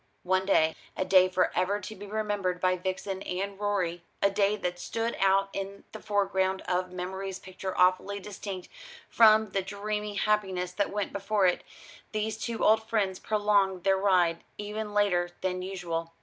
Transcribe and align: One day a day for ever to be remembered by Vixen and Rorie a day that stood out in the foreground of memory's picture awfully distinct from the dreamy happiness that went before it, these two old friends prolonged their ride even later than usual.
One 0.23 0.47
day 0.47 0.75
a 0.97 1.05
day 1.05 1.29
for 1.29 1.51
ever 1.55 1.79
to 1.79 1.95
be 1.95 2.07
remembered 2.07 2.59
by 2.59 2.75
Vixen 2.75 3.21
and 3.21 3.59
Rorie 3.59 4.01
a 4.19 4.31
day 4.31 4.55
that 4.55 4.79
stood 4.79 5.15
out 5.19 5.49
in 5.53 5.83
the 5.91 6.01
foreground 6.01 6.61
of 6.63 6.91
memory's 6.91 7.37
picture 7.37 7.77
awfully 7.77 8.19
distinct 8.19 8.67
from 9.09 9.51
the 9.51 9.61
dreamy 9.61 10.15
happiness 10.15 10.71
that 10.71 10.89
went 10.89 11.13
before 11.13 11.45
it, 11.45 11.63
these 12.13 12.35
two 12.39 12.65
old 12.65 12.81
friends 12.81 13.19
prolonged 13.19 13.83
their 13.83 13.95
ride 13.95 14.43
even 14.57 14.95
later 14.95 15.29
than 15.41 15.61
usual. 15.61 16.11